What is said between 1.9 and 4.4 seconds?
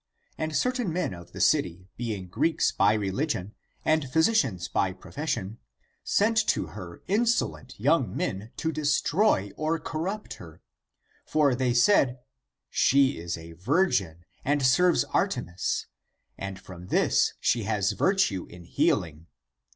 being Greeks by religion, and physi